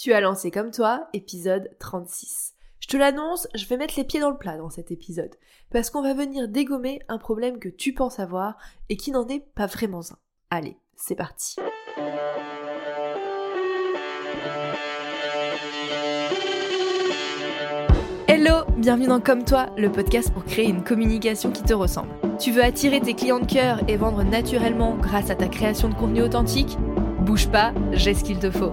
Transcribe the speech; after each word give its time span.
Tu 0.00 0.14
as 0.14 0.22
lancé 0.22 0.50
comme 0.50 0.70
toi, 0.70 1.10
épisode 1.12 1.68
36. 1.78 2.54
Je 2.78 2.88
te 2.88 2.96
l'annonce, 2.96 3.46
je 3.54 3.66
vais 3.66 3.76
mettre 3.76 3.98
les 3.98 4.04
pieds 4.04 4.18
dans 4.18 4.30
le 4.30 4.38
plat 4.38 4.56
dans 4.56 4.70
cet 4.70 4.90
épisode, 4.90 5.34
parce 5.70 5.90
qu'on 5.90 6.00
va 6.00 6.14
venir 6.14 6.48
dégommer 6.48 7.02
un 7.08 7.18
problème 7.18 7.58
que 7.58 7.68
tu 7.68 7.92
penses 7.92 8.18
avoir 8.18 8.56
et 8.88 8.96
qui 8.96 9.10
n'en 9.10 9.28
est 9.28 9.44
pas 9.54 9.66
vraiment 9.66 10.00
un. 10.00 10.16
Allez, 10.48 10.78
c'est 10.96 11.16
parti. 11.16 11.56
Hello, 18.26 18.64
bienvenue 18.78 19.08
dans 19.08 19.20
Comme 19.20 19.44
toi, 19.44 19.66
le 19.76 19.92
podcast 19.92 20.32
pour 20.32 20.46
créer 20.46 20.70
une 20.70 20.82
communication 20.82 21.50
qui 21.50 21.62
te 21.62 21.74
ressemble. 21.74 22.14
Tu 22.38 22.52
veux 22.52 22.64
attirer 22.64 23.02
tes 23.02 23.12
clients 23.12 23.40
de 23.40 23.44
cœur 23.44 23.82
et 23.86 23.98
vendre 23.98 24.22
naturellement 24.22 24.96
grâce 24.96 25.28
à 25.28 25.34
ta 25.34 25.48
création 25.48 25.90
de 25.90 25.94
contenu 25.94 26.22
authentique? 26.22 26.78
Bouge 27.18 27.50
pas, 27.50 27.74
j'ai 27.92 28.14
ce 28.14 28.24
qu'il 28.24 28.38
te 28.38 28.50
faut. 28.50 28.72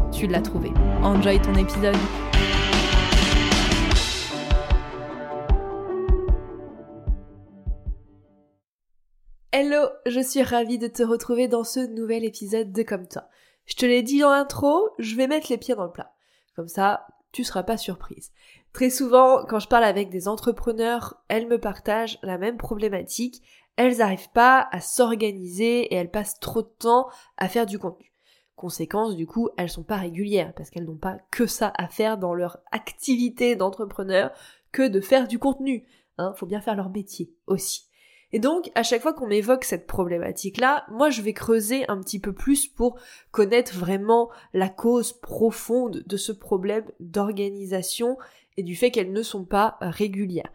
tu 0.11 0.27
l'as 0.27 0.41
trouvé. 0.41 0.71
Enjoy 1.03 1.41
ton 1.41 1.55
épisode. 1.55 1.95
Hello, 9.51 9.87
je 10.05 10.19
suis 10.19 10.43
ravie 10.43 10.77
de 10.77 10.87
te 10.87 11.03
retrouver 11.03 11.47
dans 11.47 11.63
ce 11.63 11.79
nouvel 11.79 12.23
épisode 12.25 12.71
de 12.71 12.83
Comme 12.83 13.07
toi. 13.07 13.23
Je 13.65 13.75
te 13.75 13.85
l'ai 13.85 14.01
dit 14.01 14.19
dans 14.19 14.31
l'intro, 14.31 14.89
je 14.99 15.15
vais 15.15 15.27
mettre 15.27 15.47
les 15.49 15.57
pieds 15.57 15.75
dans 15.75 15.85
le 15.85 15.91
plat. 15.91 16.13
Comme 16.55 16.67
ça, 16.67 17.07
tu 17.31 17.43
seras 17.43 17.63
pas 17.63 17.77
surprise. 17.77 18.31
Très 18.73 18.89
souvent, 18.89 19.45
quand 19.45 19.59
je 19.59 19.67
parle 19.67 19.83
avec 19.83 20.09
des 20.09 20.27
entrepreneurs, 20.27 21.21
elles 21.27 21.47
me 21.47 21.59
partagent 21.59 22.19
la 22.23 22.37
même 22.37 22.57
problématique. 22.57 23.41
Elles 23.77 23.97
n'arrivent 23.97 24.31
pas 24.33 24.67
à 24.71 24.81
s'organiser 24.81 25.81
et 25.83 25.95
elles 25.95 26.11
passent 26.11 26.39
trop 26.39 26.61
de 26.61 26.71
temps 26.79 27.07
à 27.37 27.47
faire 27.47 27.65
du 27.65 27.79
contenu. 27.79 28.10
Conséquence, 28.55 29.15
du 29.15 29.25
coup, 29.25 29.49
elles 29.57 29.69
sont 29.69 29.83
pas 29.83 29.97
régulières 29.97 30.53
parce 30.53 30.69
qu'elles 30.69 30.85
n'ont 30.85 30.95
pas 30.95 31.17
que 31.31 31.47
ça 31.47 31.73
à 31.77 31.87
faire 31.87 32.17
dans 32.17 32.33
leur 32.33 32.59
activité 32.71 33.55
d'entrepreneur 33.55 34.31
que 34.71 34.87
de 34.87 35.01
faire 35.01 35.27
du 35.27 35.39
contenu. 35.39 35.85
Hein, 36.17 36.33
faut 36.35 36.45
bien 36.45 36.61
faire 36.61 36.75
leur 36.75 36.89
métier 36.89 37.33
aussi. 37.47 37.87
Et 38.33 38.39
donc, 38.39 38.71
à 38.75 38.83
chaque 38.83 39.01
fois 39.01 39.13
qu'on 39.13 39.27
m'évoque 39.27 39.65
cette 39.65 39.87
problématique-là, 39.87 40.85
moi 40.89 41.09
je 41.09 41.21
vais 41.21 41.33
creuser 41.33 41.89
un 41.89 41.99
petit 41.99 42.19
peu 42.19 42.33
plus 42.33 42.67
pour 42.67 42.97
connaître 43.31 43.73
vraiment 43.73 44.29
la 44.53 44.69
cause 44.69 45.13
profonde 45.13 46.03
de 46.05 46.17
ce 46.17 46.31
problème 46.31 46.85
d'organisation 46.99 48.17
et 48.57 48.63
du 48.63 48.75
fait 48.75 48.91
qu'elles 48.91 49.11
ne 49.11 49.23
sont 49.23 49.43
pas 49.43 49.77
régulières. 49.81 50.51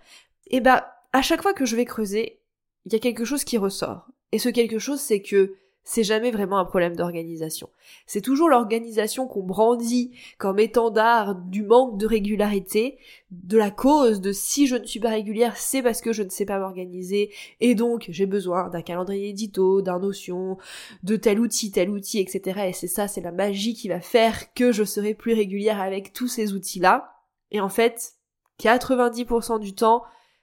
Et 0.47 0.61
bah, 0.61 0.95
à 1.13 1.23
chaque 1.23 1.43
fois 1.43 1.55
que 1.55 1.67
je 1.67 1.77
vais 1.77 1.85
creuser, 1.85 2.41
il 2.85 2.93
y 2.93 2.97
a 2.97 3.01
quelque 3.01 3.25
chose 3.25 3.45
qui 3.45 3.59
ressort. 3.59 4.07
Et 4.33 4.39
ce 4.39 4.49
quelque 4.49 4.79
chose, 4.79 5.01
c'est 5.01 5.23
que 5.23 5.57
c'est 5.89 6.03
jamais 6.03 6.33
vraiment 6.33 6.59
un 6.59 6.65
problème 6.65 6.97
d'organisation. 6.97 7.71
C'est 8.07 8.21
toujours 8.21 8.49
l'organisation 8.49 9.29
qu'on 9.29 9.45
brandit 9.45 10.11
comme 10.37 10.59
étendard 10.59 11.37
du 11.37 11.63
manque 11.63 11.97
de 11.97 12.07
régularité, 12.07 12.99
de 13.31 13.57
la 13.57 13.71
cause 13.71 14.21
de 14.21 14.33
si 14.33 14.67
je 14.67 14.75
ne 14.75 14.85
suis 14.85 14.99
pas 14.99 15.11
régulière, 15.11 15.57
c'est 15.57 15.83
parce 15.83 16.01
que 16.01 16.13
je 16.13 16.25
ne 16.25 16.29
sais 16.29 16.45
pas 16.45 16.59
m'organiser, 16.59 17.33
et 17.61 17.77
donc 17.77 18.07
j'ai 18.09 18.27
besoin 18.27 18.69
d'un 18.69 18.83
calendrier 18.83 19.29
édito, 19.29 19.81
d'un 19.81 20.01
notion, 20.01 20.59
de 21.05 21.15
tel 21.15 21.39
outil, 21.39 21.71
tel 21.71 21.89
outil, 21.89 22.19
etc. 22.19 22.63
Et 22.67 22.73
c'est 22.73 22.89
ça, 22.89 23.07
c'est 23.07 23.21
la 23.21 23.31
magie 23.31 23.75
qui 23.75 23.89
va 23.89 24.01
faire 24.01 24.53
que 24.55 24.73
je 24.73 24.83
serai 24.83 25.15
plus 25.15 25.35
régulière 25.35 25.81
avec 25.81 26.13
tous 26.13 26.27
ces 26.27 26.53
outils-là. 26.53 27.13
Et 27.53 27.61
en 27.61 27.69
fait, 27.69 28.15
90% 28.61 29.61
du 29.61 29.73
temps, 29.73 30.03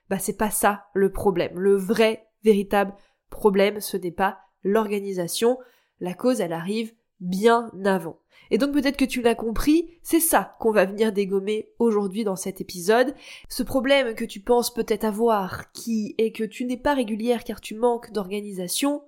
bah 0.09 0.19
c'est 0.19 0.37
pas 0.37 0.51
ça 0.51 0.85
le 0.93 1.11
problème. 1.11 1.59
Le 1.59 1.75
vrai, 1.75 2.29
véritable 2.45 2.95
problème, 3.29 3.81
ce 3.81 3.97
n'est 3.97 4.11
pas 4.11 4.42
l'organisation, 4.63 5.57
la 5.99 6.13
cause 6.13 6.41
elle 6.41 6.53
arrive 6.53 6.93
bien 7.19 7.71
avant. 7.85 8.19
Et 8.51 8.57
donc 8.57 8.71
peut-être 8.71 8.97
que 8.97 9.05
tu 9.05 9.21
l'as 9.21 9.35
compris, 9.35 9.97
c'est 10.03 10.19
ça 10.19 10.55
qu'on 10.59 10.71
va 10.71 10.85
venir 10.85 11.11
dégommer 11.11 11.69
aujourd'hui 11.79 12.23
dans 12.23 12.35
cet 12.35 12.61
épisode. 12.61 13.15
Ce 13.49 13.63
problème 13.63 14.15
que 14.15 14.25
tu 14.25 14.41
penses 14.41 14.73
peut-être 14.73 15.05
avoir, 15.05 15.71
qui 15.71 16.13
est 16.17 16.31
que 16.31 16.43
tu 16.43 16.65
n'es 16.65 16.77
pas 16.77 16.93
régulière 16.93 17.43
car 17.43 17.61
tu 17.61 17.73
manques 17.73 18.11
d'organisation, 18.11 19.03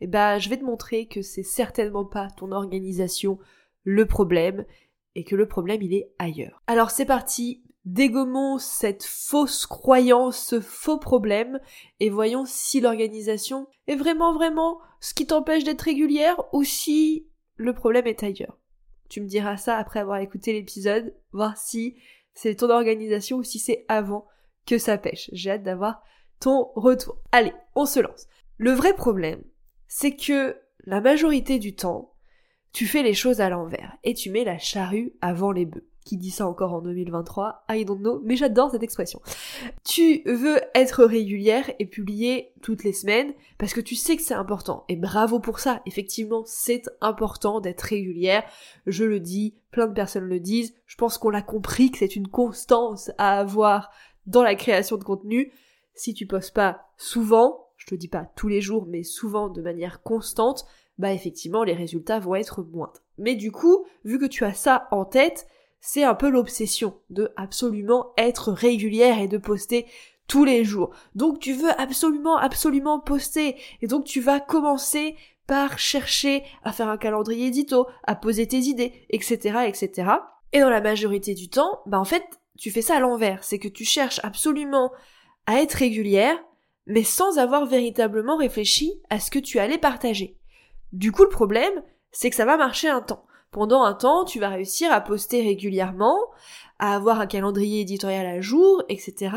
eh 0.00 0.06
ben 0.06 0.38
je 0.38 0.48
vais 0.48 0.56
te 0.56 0.64
montrer 0.64 1.06
que 1.06 1.22
c'est 1.22 1.42
certainement 1.42 2.04
pas 2.04 2.28
ton 2.30 2.52
organisation 2.52 3.38
le 3.82 4.06
problème 4.06 4.64
et 5.14 5.24
que 5.24 5.36
le 5.36 5.48
problème 5.48 5.82
il 5.82 5.92
est 5.92 6.12
ailleurs. 6.18 6.62
Alors 6.66 6.90
c'est 6.90 7.04
parti, 7.04 7.62
dégommons 7.84 8.58
cette 8.58 9.04
fausse 9.04 9.66
croyance, 9.66 10.38
ce 10.38 10.60
faux 10.60 10.98
problème, 10.98 11.60
et 12.00 12.10
voyons 12.10 12.44
si 12.46 12.80
l'organisation 12.80 13.66
est 13.86 13.96
vraiment 13.96 14.34
vraiment 14.34 14.78
ce 15.00 15.14
qui 15.14 15.26
t'empêche 15.26 15.64
d'être 15.64 15.82
régulière 15.82 16.36
ou 16.52 16.64
si 16.64 17.26
le 17.56 17.72
problème 17.72 18.06
est 18.06 18.22
ailleurs. 18.22 18.58
Tu 19.08 19.20
me 19.20 19.26
diras 19.26 19.56
ça 19.56 19.76
après 19.76 20.00
avoir 20.00 20.18
écouté 20.18 20.52
l'épisode, 20.52 21.14
voir 21.32 21.56
si 21.56 21.96
c'est 22.34 22.56
ton 22.56 22.70
organisation 22.70 23.38
ou 23.38 23.42
si 23.42 23.58
c'est 23.58 23.84
avant 23.88 24.26
que 24.66 24.78
ça 24.78 24.98
pêche. 24.98 25.30
J'ai 25.32 25.52
hâte 25.52 25.62
d'avoir 25.62 26.02
ton 26.40 26.70
retour. 26.74 27.18
Allez, 27.32 27.54
on 27.74 27.86
se 27.86 28.00
lance. 28.00 28.26
Le 28.58 28.72
vrai 28.72 28.94
problème, 28.94 29.42
c'est 29.86 30.14
que 30.14 30.56
la 30.84 31.00
majorité 31.00 31.58
du 31.58 31.74
temps, 31.74 32.14
tu 32.72 32.86
fais 32.86 33.02
les 33.02 33.14
choses 33.14 33.40
à 33.40 33.48
l'envers 33.48 33.96
et 34.04 34.14
tu 34.14 34.30
mets 34.30 34.44
la 34.44 34.58
charrue 34.58 35.14
avant 35.20 35.52
les 35.52 35.64
bœufs 35.64 35.87
qui 36.08 36.16
dit 36.16 36.30
ça 36.30 36.48
encore 36.48 36.72
en 36.72 36.80
2023, 36.80 37.66
I 37.68 37.84
don't 37.84 37.98
know, 37.98 38.20
mais 38.24 38.34
j'adore 38.34 38.70
cette 38.70 38.82
expression. 38.82 39.20
Tu 39.84 40.22
veux 40.24 40.58
être 40.74 41.04
régulière 41.04 41.70
et 41.78 41.84
publier 41.84 42.54
toutes 42.62 42.82
les 42.82 42.94
semaines 42.94 43.34
parce 43.58 43.74
que 43.74 43.82
tu 43.82 43.94
sais 43.94 44.16
que 44.16 44.22
c'est 44.22 44.32
important. 44.32 44.84
Et 44.88 44.96
bravo 44.96 45.38
pour 45.38 45.58
ça, 45.58 45.82
effectivement, 45.84 46.44
c'est 46.46 46.84
important 47.02 47.60
d'être 47.60 47.82
régulière. 47.82 48.42
Je 48.86 49.04
le 49.04 49.20
dis, 49.20 49.54
plein 49.70 49.86
de 49.86 49.92
personnes 49.92 50.24
le 50.24 50.40
disent. 50.40 50.74
Je 50.86 50.96
pense 50.96 51.18
qu'on 51.18 51.28
l'a 51.28 51.42
compris 51.42 51.90
que 51.90 51.98
c'est 51.98 52.16
une 52.16 52.28
constance 52.28 53.10
à 53.18 53.38
avoir 53.38 53.90
dans 54.26 54.42
la 54.42 54.54
création 54.54 54.96
de 54.96 55.04
contenu. 55.04 55.52
Si 55.94 56.14
tu 56.14 56.26
postes 56.26 56.54
pas 56.54 56.86
souvent, 56.96 57.66
je 57.76 57.84
te 57.84 57.94
dis 57.94 58.08
pas 58.08 58.30
tous 58.34 58.48
les 58.48 58.62
jours, 58.62 58.86
mais 58.88 59.02
souvent 59.02 59.50
de 59.50 59.60
manière 59.60 60.02
constante, 60.02 60.64
bah 60.96 61.12
effectivement 61.12 61.64
les 61.64 61.74
résultats 61.74 62.18
vont 62.18 62.34
être 62.34 62.62
moindres. 62.62 63.02
Mais 63.18 63.34
du 63.34 63.52
coup, 63.52 63.84
vu 64.04 64.18
que 64.18 64.24
tu 64.24 64.46
as 64.46 64.54
ça 64.54 64.88
en 64.90 65.04
tête, 65.04 65.46
c'est 65.80 66.04
un 66.04 66.14
peu 66.14 66.28
l'obsession 66.28 66.98
de 67.10 67.30
absolument 67.36 68.12
être 68.16 68.52
régulière 68.52 69.18
et 69.18 69.28
de 69.28 69.38
poster 69.38 69.86
tous 70.26 70.44
les 70.44 70.64
jours. 70.64 70.90
Donc 71.14 71.40
tu 71.40 71.52
veux 71.52 71.70
absolument, 71.80 72.36
absolument 72.36 73.00
poster. 73.00 73.56
Et 73.80 73.86
donc 73.86 74.04
tu 74.04 74.20
vas 74.20 74.40
commencer 74.40 75.16
par 75.46 75.78
chercher 75.78 76.44
à 76.62 76.72
faire 76.72 76.88
un 76.88 76.98
calendrier 76.98 77.46
édito, 77.46 77.86
à 78.04 78.14
poser 78.14 78.46
tes 78.46 78.58
idées, 78.58 78.92
etc., 79.10 79.60
etc. 79.66 80.10
Et 80.52 80.60
dans 80.60 80.70
la 80.70 80.82
majorité 80.82 81.34
du 81.34 81.48
temps, 81.48 81.80
bah 81.86 81.98
en 81.98 82.04
fait, 82.04 82.24
tu 82.58 82.70
fais 82.70 82.82
ça 82.82 82.96
à 82.96 83.00
l'envers. 83.00 83.44
C'est 83.44 83.58
que 83.58 83.68
tu 83.68 83.84
cherches 83.84 84.20
absolument 84.22 84.92
à 85.46 85.60
être 85.62 85.72
régulière, 85.72 86.36
mais 86.86 87.02
sans 87.02 87.38
avoir 87.38 87.64
véritablement 87.64 88.36
réfléchi 88.36 89.00
à 89.08 89.20
ce 89.20 89.30
que 89.30 89.38
tu 89.38 89.58
allais 89.58 89.78
partager. 89.78 90.36
Du 90.92 91.12
coup, 91.12 91.22
le 91.22 91.28
problème, 91.30 91.82
c'est 92.12 92.28
que 92.28 92.36
ça 92.36 92.44
va 92.44 92.56
marcher 92.56 92.88
un 92.88 93.00
temps 93.00 93.24
pendant 93.50 93.82
un 93.82 93.94
temps, 93.94 94.24
tu 94.24 94.40
vas 94.40 94.50
réussir 94.50 94.92
à 94.92 95.00
poster 95.00 95.42
régulièrement, 95.42 96.18
à 96.78 96.94
avoir 96.94 97.20
un 97.20 97.26
calendrier 97.26 97.80
éditorial 97.80 98.26
à 98.26 98.40
jour, 98.40 98.82
etc. 98.88 99.34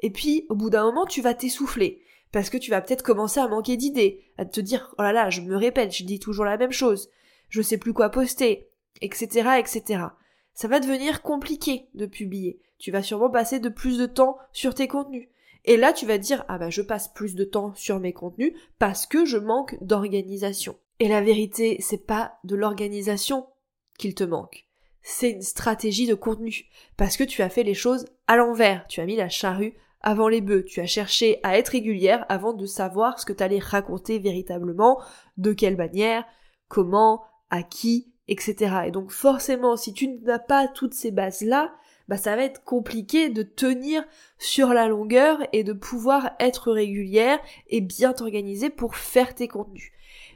Et 0.00 0.10
puis, 0.10 0.46
au 0.48 0.54
bout 0.54 0.70
d'un 0.70 0.84
moment, 0.84 1.06
tu 1.06 1.22
vas 1.22 1.34
t'essouffler. 1.34 2.02
Parce 2.32 2.50
que 2.50 2.58
tu 2.58 2.70
vas 2.70 2.80
peut-être 2.80 3.02
commencer 3.02 3.40
à 3.40 3.48
manquer 3.48 3.76
d'idées, 3.76 4.24
à 4.36 4.44
te 4.44 4.60
dire, 4.60 4.94
oh 4.98 5.02
là 5.02 5.12
là, 5.12 5.30
je 5.30 5.40
me 5.40 5.56
répète, 5.56 5.96
je 5.96 6.04
dis 6.04 6.18
toujours 6.18 6.44
la 6.44 6.58
même 6.58 6.72
chose, 6.72 7.08
je 7.48 7.62
sais 7.62 7.78
plus 7.78 7.92
quoi 7.92 8.10
poster, 8.10 8.68
etc., 9.00 9.58
etc. 9.58 10.04
Ça 10.52 10.68
va 10.68 10.80
devenir 10.80 11.22
compliqué 11.22 11.88
de 11.94 12.06
publier. 12.06 12.60
Tu 12.78 12.90
vas 12.90 13.02
sûrement 13.02 13.30
passer 13.30 13.58
de 13.58 13.68
plus 13.68 13.96
de 13.96 14.06
temps 14.06 14.38
sur 14.52 14.74
tes 14.74 14.88
contenus. 14.88 15.28
Et 15.64 15.76
là, 15.76 15.92
tu 15.92 16.06
vas 16.06 16.18
dire, 16.18 16.44
ah 16.48 16.58
bah, 16.58 16.70
je 16.70 16.82
passe 16.82 17.08
plus 17.08 17.34
de 17.34 17.44
temps 17.44 17.74
sur 17.74 17.98
mes 18.00 18.12
contenus 18.12 18.52
parce 18.78 19.06
que 19.06 19.24
je 19.24 19.38
manque 19.38 19.76
d'organisation. 19.80 20.76
Et 20.98 21.08
la 21.08 21.20
vérité, 21.20 21.76
c'est 21.80 22.06
pas 22.06 22.38
de 22.44 22.56
l'organisation 22.56 23.46
qu'il 23.98 24.14
te 24.14 24.24
manque. 24.24 24.66
C'est 25.02 25.30
une 25.30 25.42
stratégie 25.42 26.06
de 26.06 26.14
contenu. 26.14 26.66
Parce 26.96 27.16
que 27.16 27.24
tu 27.24 27.42
as 27.42 27.48
fait 27.48 27.62
les 27.62 27.74
choses 27.74 28.06
à 28.26 28.36
l'envers. 28.36 28.86
Tu 28.88 29.00
as 29.00 29.06
mis 29.06 29.16
la 29.16 29.28
charrue 29.28 29.74
avant 30.00 30.28
les 30.28 30.40
bœufs. 30.40 30.64
Tu 30.64 30.80
as 30.80 30.86
cherché 30.86 31.38
à 31.42 31.58
être 31.58 31.68
régulière 31.68 32.24
avant 32.28 32.52
de 32.52 32.66
savoir 32.66 33.20
ce 33.20 33.26
que 33.26 33.32
tu 33.32 33.42
allais 33.42 33.58
raconter 33.58 34.18
véritablement, 34.18 35.00
de 35.36 35.52
quelle 35.52 35.76
manière, 35.76 36.24
comment, 36.68 37.22
à 37.50 37.62
qui, 37.62 38.12
etc. 38.28 38.82
Et 38.86 38.90
donc 38.90 39.10
forcément, 39.10 39.76
si 39.76 39.92
tu 39.92 40.08
n'as 40.08 40.38
pas 40.38 40.66
toutes 40.68 40.94
ces 40.94 41.10
bases-là, 41.10 41.74
bah 42.08 42.16
ça 42.16 42.36
va 42.36 42.44
être 42.44 42.64
compliqué 42.64 43.28
de 43.28 43.42
tenir 43.42 44.04
sur 44.38 44.68
la 44.68 44.88
longueur 44.88 45.38
et 45.52 45.64
de 45.64 45.72
pouvoir 45.72 46.32
être 46.38 46.72
régulière 46.72 47.38
et 47.68 47.80
bien 47.80 48.12
t'organiser 48.12 48.70
pour 48.70 48.96
faire 48.96 49.34
tes 49.34 49.48
contenus. 49.48 49.92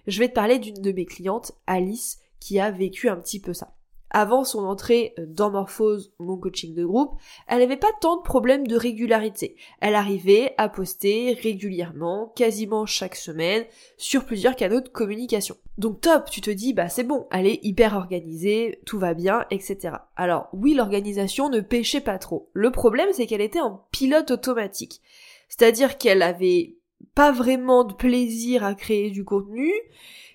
Je 0.07 0.19
vais 0.19 0.29
te 0.29 0.35
parler 0.35 0.59
d'une 0.59 0.81
de 0.81 0.93
mes 0.93 1.07
clientes, 1.07 1.53
Alice, 1.67 2.19
qui 2.41 2.59
a 2.59 2.71
vécu 2.71 3.09
un 3.09 3.17
petit 3.17 3.41
peu 3.41 3.53
ça 3.53 3.75
avant 4.11 4.45
son 4.45 4.65
entrée 4.65 5.15
dans 5.19 5.51
Morphose, 5.51 6.13
mon 6.19 6.37
coaching 6.37 6.75
de 6.75 6.85
groupe, 6.85 7.15
elle 7.47 7.61
n'avait 7.61 7.77
pas 7.77 7.93
tant 8.01 8.17
de 8.17 8.23
problèmes 8.23 8.67
de 8.67 8.77
régularité. 8.77 9.57
Elle 9.81 9.95
arrivait 9.95 10.55
à 10.59 10.69
poster 10.69 11.33
régulièrement, 11.35 12.33
quasiment 12.37 12.87
chaque 12.87 13.17
semaine, 13.17 13.65
sur 13.97 14.25
plusieurs 14.25 14.57
canaux 14.57 14.81
de 14.81 14.89
communication. 14.89 15.57
Donc 15.79 16.01
top, 16.01 16.29
tu 16.31 16.41
te 16.41 16.51
dis, 16.51 16.73
bah 16.73 16.89
c'est 16.89 17.05
bon, 17.05 17.27
elle 17.31 17.47
est 17.47 17.61
hyper 17.63 17.95
organisée, 17.95 18.81
tout 18.85 18.99
va 18.99 19.15
bien, 19.15 19.47
etc. 19.51 19.95
Alors 20.17 20.49
oui, 20.53 20.75
l'organisation 20.75 21.49
ne 21.49 21.61
pêchait 21.61 22.01
pas 22.01 22.19
trop. 22.19 22.51
Le 22.53 22.71
problème, 22.71 23.09
c'est 23.13 23.27
qu'elle 23.27 23.41
était 23.41 23.61
en 23.61 23.87
pilote 23.91 24.31
automatique. 24.31 25.01
C'est-à-dire 25.49 25.99
qu'elle 25.99 26.23
avait 26.23 26.77
pas 27.15 27.33
vraiment 27.33 27.85
de 27.85 27.95
plaisir 27.95 28.65
à 28.65 28.75
créer 28.75 29.11
du 29.11 29.25
contenu, 29.25 29.73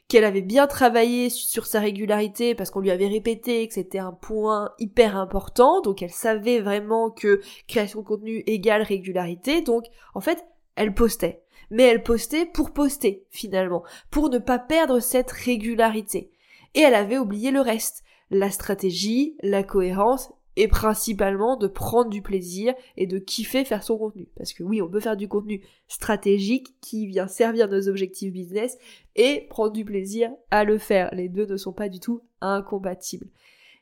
qu'elle 0.07 0.23
avait 0.23 0.41
bien 0.41 0.67
travaillé 0.67 1.29
sur 1.29 1.65
sa 1.65 1.79
régularité 1.79 2.53
parce 2.53 2.69
qu'on 2.69 2.79
lui 2.79 2.91
avait 2.91 3.07
répété 3.07 3.67
que 3.67 3.73
c'était 3.73 3.99
un 3.99 4.11
point 4.11 4.71
hyper 4.77 5.17
important, 5.17 5.81
donc 5.81 6.01
elle 6.01 6.11
savait 6.11 6.59
vraiment 6.59 7.09
que 7.09 7.41
création 7.67 8.01
de 8.01 8.05
contenu 8.05 8.43
égale 8.45 8.83
régularité, 8.83 9.61
donc 9.61 9.85
en 10.13 10.21
fait, 10.21 10.45
elle 10.75 10.93
postait. 10.93 11.41
Mais 11.71 11.83
elle 11.83 12.03
postait 12.03 12.45
pour 12.45 12.71
poster, 12.71 13.25
finalement, 13.31 13.83
pour 14.11 14.29
ne 14.29 14.37
pas 14.37 14.59
perdre 14.59 14.99
cette 14.99 15.31
régularité. 15.31 16.29
Et 16.75 16.81
elle 16.81 16.93
avait 16.93 17.17
oublié 17.17 17.49
le 17.49 17.61
reste, 17.61 18.03
la 18.29 18.51
stratégie, 18.51 19.35
la 19.41 19.63
cohérence 19.63 20.31
et 20.55 20.67
principalement 20.67 21.57
de 21.57 21.67
prendre 21.67 22.09
du 22.09 22.21
plaisir 22.21 22.73
et 22.97 23.07
de 23.07 23.19
kiffer 23.19 23.65
faire 23.65 23.83
son 23.83 23.97
contenu. 23.97 24.27
Parce 24.37 24.53
que 24.53 24.63
oui, 24.63 24.81
on 24.81 24.89
peut 24.89 24.99
faire 24.99 25.17
du 25.17 25.27
contenu 25.27 25.61
stratégique 25.87 26.75
qui 26.81 27.07
vient 27.07 27.27
servir 27.27 27.67
nos 27.67 27.87
objectifs 27.87 28.31
business 28.31 28.77
et 29.15 29.47
prendre 29.49 29.73
du 29.73 29.85
plaisir 29.85 30.31
à 30.51 30.63
le 30.63 30.77
faire. 30.77 31.13
Les 31.13 31.29
deux 31.29 31.45
ne 31.45 31.57
sont 31.57 31.73
pas 31.73 31.89
du 31.89 31.99
tout 31.99 32.21
incompatibles. 32.41 33.27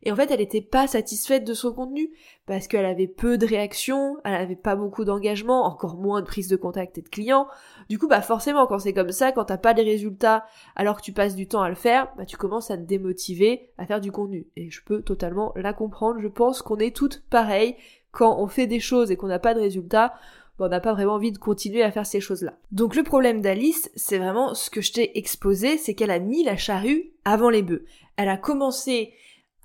Et 0.03 0.11
en 0.11 0.15
fait, 0.15 0.29
elle 0.31 0.39
n'était 0.39 0.61
pas 0.61 0.85
satisfaite 0.85 1.45
de 1.45 1.53
son 1.53 1.73
contenu 1.73 2.11
parce 2.45 2.67
qu'elle 2.67 2.85
avait 2.85 3.07
peu 3.07 3.37
de 3.37 3.45
réactions, 3.45 4.17
elle 4.25 4.35
avait 4.35 4.55
pas 4.57 4.75
beaucoup 4.75 5.05
d'engagement, 5.05 5.65
encore 5.65 5.95
moins 5.95 6.21
de 6.21 6.25
prise 6.25 6.49
de 6.49 6.57
contact 6.57 6.97
et 6.97 7.01
de 7.01 7.07
clients. 7.07 7.47
Du 7.89 7.97
coup, 7.97 8.07
bah 8.07 8.21
forcément, 8.21 8.67
quand 8.67 8.79
c'est 8.79 8.93
comme 8.93 9.11
ça, 9.11 9.31
quand 9.31 9.45
t'as 9.45 9.57
pas 9.57 9.73
les 9.73 9.83
résultats 9.83 10.45
alors 10.75 10.97
que 10.97 11.01
tu 11.03 11.13
passes 11.13 11.35
du 11.35 11.47
temps 11.47 11.61
à 11.61 11.69
le 11.69 11.75
faire, 11.75 12.09
bah 12.17 12.25
tu 12.25 12.35
commences 12.35 12.69
à 12.69 12.77
te 12.77 12.83
démotiver 12.83 13.69
à 13.77 13.85
faire 13.85 14.01
du 14.01 14.11
contenu. 14.11 14.45
Et 14.57 14.69
je 14.69 14.83
peux 14.83 15.01
totalement 15.01 15.53
la 15.55 15.73
comprendre. 15.73 16.19
Je 16.19 16.27
pense 16.27 16.61
qu'on 16.61 16.77
est 16.77 16.95
toutes 16.95 17.23
pareilles 17.29 17.75
quand 18.11 18.39
on 18.39 18.47
fait 18.47 18.67
des 18.67 18.81
choses 18.81 19.09
et 19.09 19.15
qu'on 19.15 19.27
n'a 19.27 19.39
pas 19.39 19.53
de 19.53 19.61
résultats. 19.61 20.13
Bah, 20.59 20.65
on 20.65 20.69
n'a 20.69 20.81
pas 20.81 20.93
vraiment 20.93 21.13
envie 21.13 21.31
de 21.31 21.37
continuer 21.37 21.81
à 21.81 21.91
faire 21.91 22.05
ces 22.05 22.19
choses-là. 22.19 22.57
Donc 22.71 22.95
le 22.95 23.03
problème 23.03 23.41
d'Alice, 23.41 23.89
c'est 23.95 24.19
vraiment 24.19 24.53
ce 24.53 24.69
que 24.69 24.81
je 24.81 24.91
t'ai 24.91 25.17
exposé, 25.17 25.77
c'est 25.77 25.95
qu'elle 25.95 26.11
a 26.11 26.19
mis 26.19 26.43
la 26.43 26.57
charrue 26.57 27.11
avant 27.25 27.49
les 27.49 27.63
bœufs. 27.63 27.85
Elle 28.17 28.29
a 28.29 28.37
commencé 28.37 29.13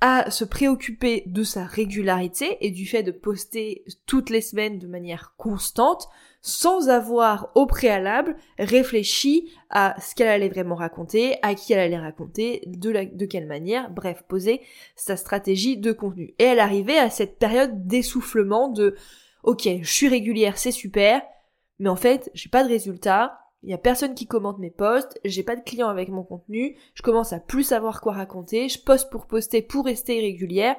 à 0.00 0.30
se 0.30 0.44
préoccuper 0.44 1.24
de 1.26 1.42
sa 1.42 1.64
régularité 1.64 2.56
et 2.60 2.70
du 2.70 2.86
fait 2.86 3.02
de 3.02 3.10
poster 3.10 3.84
toutes 4.06 4.30
les 4.30 4.40
semaines 4.40 4.78
de 4.78 4.86
manière 4.86 5.34
constante 5.36 6.08
sans 6.40 6.88
avoir 6.88 7.50
au 7.56 7.66
préalable 7.66 8.36
réfléchi 8.58 9.52
à 9.70 9.96
ce 10.00 10.14
qu'elle 10.14 10.28
allait 10.28 10.48
vraiment 10.48 10.76
raconter, 10.76 11.36
à 11.42 11.54
qui 11.54 11.72
elle 11.72 11.80
allait 11.80 11.98
raconter, 11.98 12.62
de, 12.66 13.26
quelle 13.26 13.46
manière, 13.46 13.90
bref, 13.90 14.22
poser 14.28 14.60
sa 14.94 15.16
stratégie 15.16 15.76
de 15.76 15.92
contenu. 15.92 16.34
Et 16.38 16.44
elle 16.44 16.60
arrivait 16.60 16.98
à 16.98 17.10
cette 17.10 17.38
période 17.38 17.86
d'essoufflement 17.86 18.68
de 18.68 18.96
ok, 19.42 19.68
je 19.82 19.92
suis 19.92 20.08
régulière, 20.08 20.58
c'est 20.58 20.70
super, 20.70 21.22
mais 21.78 21.88
en 21.88 21.96
fait, 21.96 22.30
j'ai 22.34 22.48
pas 22.48 22.62
de 22.62 22.68
résultat, 22.68 23.38
il 23.62 23.70
y 23.70 23.74
a 23.74 23.78
personne 23.78 24.14
qui 24.14 24.26
commente 24.26 24.58
mes 24.58 24.70
posts, 24.70 25.18
j'ai 25.24 25.42
pas 25.42 25.56
de 25.56 25.62
clients 25.62 25.88
avec 25.88 26.08
mon 26.08 26.22
contenu, 26.22 26.76
je 26.94 27.02
commence 27.02 27.32
à 27.32 27.40
plus 27.40 27.64
savoir 27.64 28.00
quoi 28.00 28.12
raconter, 28.12 28.68
je 28.68 28.80
poste 28.80 29.10
pour 29.10 29.26
poster 29.26 29.62
pour 29.62 29.84
rester 29.84 30.20
régulière, 30.20 30.76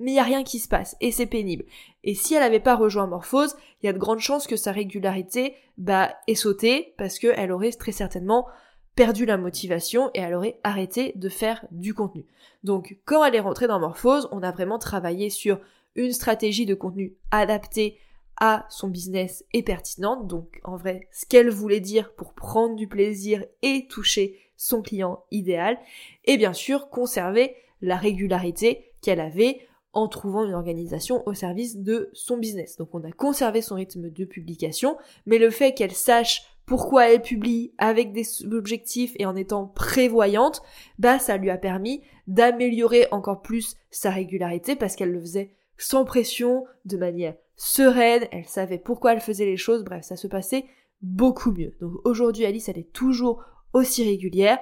mais 0.00 0.12
il 0.12 0.14
y 0.14 0.20
a 0.20 0.24
rien 0.24 0.44
qui 0.44 0.58
se 0.58 0.68
passe 0.68 0.96
et 1.00 1.10
c'est 1.10 1.26
pénible. 1.26 1.64
Et 2.02 2.14
si 2.14 2.34
elle 2.34 2.42
avait 2.42 2.60
pas 2.60 2.76
rejoint 2.76 3.06
Morphose, 3.06 3.56
il 3.82 3.86
y 3.86 3.88
a 3.88 3.92
de 3.92 3.98
grandes 3.98 4.20
chances 4.20 4.46
que 4.46 4.56
sa 4.56 4.72
régularité 4.72 5.54
bah 5.78 6.14
ait 6.28 6.34
sauté 6.34 6.94
parce 6.98 7.18
qu'elle 7.18 7.52
aurait 7.52 7.72
très 7.72 7.92
certainement 7.92 8.46
perdu 8.94 9.26
la 9.26 9.36
motivation 9.36 10.10
et 10.14 10.20
elle 10.20 10.34
aurait 10.34 10.60
arrêté 10.62 11.12
de 11.16 11.28
faire 11.28 11.66
du 11.70 11.94
contenu. 11.94 12.26
Donc 12.62 12.96
quand 13.04 13.24
elle 13.24 13.34
est 13.34 13.40
rentrée 13.40 13.66
dans 13.66 13.80
Morphose, 13.80 14.28
on 14.30 14.42
a 14.42 14.52
vraiment 14.52 14.78
travaillé 14.78 15.30
sur 15.30 15.58
une 15.96 16.12
stratégie 16.12 16.66
de 16.66 16.74
contenu 16.74 17.16
adaptée 17.30 17.98
à 18.40 18.66
son 18.68 18.88
business 18.88 19.44
est 19.52 19.62
pertinente. 19.62 20.26
Donc 20.26 20.60
en 20.64 20.76
vrai, 20.76 21.08
ce 21.12 21.26
qu'elle 21.26 21.50
voulait 21.50 21.80
dire 21.80 22.14
pour 22.14 22.34
prendre 22.34 22.76
du 22.76 22.88
plaisir 22.88 23.44
et 23.62 23.86
toucher 23.88 24.38
son 24.56 24.82
client 24.82 25.24
idéal. 25.30 25.78
Et 26.24 26.36
bien 26.36 26.52
sûr, 26.52 26.88
conserver 26.90 27.56
la 27.80 27.96
régularité 27.96 28.92
qu'elle 29.02 29.20
avait 29.20 29.66
en 29.92 30.08
trouvant 30.08 30.44
une 30.44 30.54
organisation 30.54 31.22
au 31.26 31.34
service 31.34 31.76
de 31.76 32.10
son 32.12 32.36
business. 32.36 32.76
Donc 32.76 32.94
on 32.94 33.04
a 33.04 33.12
conservé 33.12 33.62
son 33.62 33.76
rythme 33.76 34.10
de 34.10 34.24
publication, 34.24 34.96
mais 35.26 35.38
le 35.38 35.50
fait 35.50 35.72
qu'elle 35.72 35.92
sache 35.92 36.42
pourquoi 36.66 37.10
elle 37.10 37.22
publie 37.22 37.72
avec 37.78 38.12
des 38.12 38.26
objectifs 38.46 39.12
et 39.18 39.26
en 39.26 39.36
étant 39.36 39.66
prévoyante, 39.66 40.62
bah 40.98 41.18
ça 41.18 41.36
lui 41.36 41.50
a 41.50 41.58
permis 41.58 42.02
d'améliorer 42.26 43.06
encore 43.10 43.42
plus 43.42 43.76
sa 43.90 44.10
régularité 44.10 44.74
parce 44.74 44.96
qu'elle 44.96 45.12
le 45.12 45.20
faisait 45.20 45.54
sans 45.78 46.04
pression, 46.04 46.64
de 46.84 46.96
manière 46.96 47.34
sereine, 47.56 48.26
elle 48.32 48.46
savait 48.46 48.78
pourquoi 48.78 49.12
elle 49.12 49.20
faisait 49.20 49.46
les 49.46 49.56
choses, 49.56 49.84
bref, 49.84 50.04
ça 50.04 50.16
se 50.16 50.26
passait 50.26 50.64
beaucoup 51.02 51.52
mieux. 51.52 51.74
Donc 51.80 51.92
aujourd'hui, 52.04 52.44
Alice, 52.44 52.68
elle 52.68 52.78
est 52.78 52.92
toujours 52.92 53.44
aussi 53.72 54.04
régulière, 54.04 54.58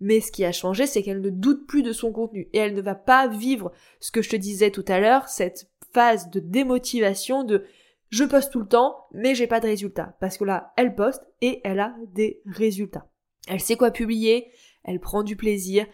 mais 0.00 0.20
ce 0.20 0.30
qui 0.30 0.44
a 0.44 0.52
changé, 0.52 0.86
c'est 0.86 1.02
qu'elle 1.02 1.20
ne 1.20 1.30
doute 1.30 1.66
plus 1.66 1.82
de 1.82 1.92
son 1.92 2.12
contenu 2.12 2.48
et 2.52 2.58
elle 2.58 2.74
ne 2.74 2.82
va 2.82 2.94
pas 2.94 3.28
vivre 3.28 3.72
ce 4.00 4.10
que 4.10 4.22
je 4.22 4.30
te 4.30 4.36
disais 4.36 4.70
tout 4.70 4.84
à 4.88 5.00
l'heure, 5.00 5.28
cette 5.28 5.70
phase 5.92 6.30
de 6.30 6.40
démotivation 6.40 7.44
de 7.44 7.64
je 8.10 8.24
poste 8.24 8.52
tout 8.52 8.60
le 8.60 8.68
temps, 8.68 9.06
mais 9.12 9.34
j'ai 9.34 9.46
pas 9.46 9.60
de 9.60 9.66
résultats. 9.66 10.16
Parce 10.20 10.38
que 10.38 10.44
là, 10.44 10.72
elle 10.76 10.94
poste 10.94 11.26
et 11.40 11.60
elle 11.64 11.80
a 11.80 11.94
des 12.12 12.40
résultats. 12.46 13.08
Elle 13.48 13.60
sait 13.60 13.76
quoi 13.76 13.90
publier, 13.90 14.50
elle 14.84 15.00
prend 15.00 15.22
du 15.22 15.36
plaisir 15.36 15.86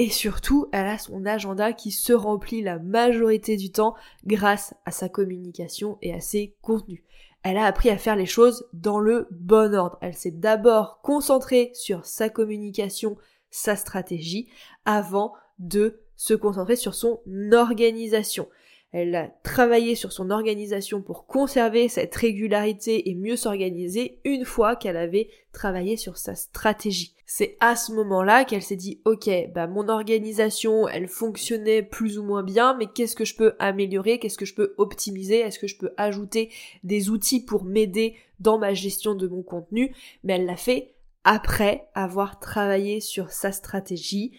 et 0.00 0.08
surtout, 0.08 0.66
elle 0.72 0.86
a 0.86 0.96
son 0.96 1.26
agenda 1.26 1.74
qui 1.74 1.90
se 1.90 2.14
remplit 2.14 2.62
la 2.62 2.78
majorité 2.78 3.58
du 3.58 3.70
temps 3.70 3.94
grâce 4.24 4.72
à 4.86 4.92
sa 4.92 5.10
communication 5.10 5.98
et 6.00 6.14
à 6.14 6.20
ses 6.20 6.56
contenus. 6.62 7.02
Elle 7.42 7.58
a 7.58 7.66
appris 7.66 7.90
à 7.90 7.98
faire 7.98 8.16
les 8.16 8.24
choses 8.24 8.66
dans 8.72 8.98
le 8.98 9.28
bon 9.30 9.74
ordre. 9.74 9.98
Elle 10.00 10.14
s'est 10.14 10.30
d'abord 10.30 11.02
concentrée 11.02 11.70
sur 11.74 12.06
sa 12.06 12.30
communication, 12.30 13.18
sa 13.50 13.76
stratégie, 13.76 14.48
avant 14.86 15.34
de 15.58 16.00
se 16.16 16.32
concentrer 16.32 16.76
sur 16.76 16.94
son 16.94 17.20
organisation. 17.52 18.48
Elle 18.92 19.14
a 19.14 19.28
travaillé 19.42 19.96
sur 19.96 20.12
son 20.12 20.30
organisation 20.30 21.02
pour 21.02 21.26
conserver 21.26 21.90
cette 21.90 22.14
régularité 22.14 23.10
et 23.10 23.14
mieux 23.14 23.36
s'organiser 23.36 24.22
une 24.24 24.46
fois 24.46 24.76
qu'elle 24.76 24.96
avait 24.96 25.28
travaillé 25.52 25.98
sur 25.98 26.16
sa 26.16 26.34
stratégie. 26.34 27.14
C'est 27.32 27.56
à 27.60 27.76
ce 27.76 27.92
moment-là 27.92 28.44
qu'elle 28.44 28.60
s'est 28.60 28.74
dit 28.74 29.00
ok, 29.04 29.30
bah 29.54 29.68
mon 29.68 29.88
organisation, 29.88 30.88
elle 30.88 31.06
fonctionnait 31.06 31.80
plus 31.80 32.18
ou 32.18 32.24
moins 32.24 32.42
bien, 32.42 32.74
mais 32.76 32.88
qu'est-ce 32.88 33.14
que 33.14 33.24
je 33.24 33.36
peux 33.36 33.54
améliorer, 33.60 34.18
qu'est-ce 34.18 34.36
que 34.36 34.44
je 34.44 34.56
peux 34.56 34.74
optimiser, 34.78 35.38
est-ce 35.38 35.60
que 35.60 35.68
je 35.68 35.78
peux 35.78 35.92
ajouter 35.96 36.50
des 36.82 37.08
outils 37.08 37.44
pour 37.44 37.62
m'aider 37.62 38.16
dans 38.40 38.58
ma 38.58 38.74
gestion 38.74 39.14
de 39.14 39.28
mon 39.28 39.44
contenu, 39.44 39.94
mais 40.24 40.32
elle 40.32 40.44
l'a 40.44 40.56
fait 40.56 40.96
après 41.22 41.86
avoir 41.94 42.40
travaillé 42.40 42.98
sur 42.98 43.30
sa 43.30 43.52
stratégie 43.52 44.36